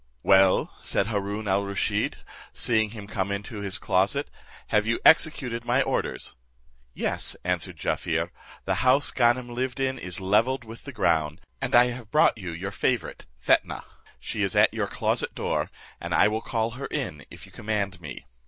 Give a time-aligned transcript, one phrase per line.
[0.23, 2.15] "Well," said Haroon al Rusheed,
[2.53, 4.31] seeing him come into his closet,
[4.69, 6.37] "have you executed my orders?"
[6.95, 8.31] "Yes," answered Jaaffier
[8.65, 12.51] "the house Ganem lived in is levelled with the ground, and I have brought you
[12.51, 13.83] your favourite Fetnah;
[14.19, 15.69] she is at your closet door,
[15.99, 18.25] and I will call her in, if you command me.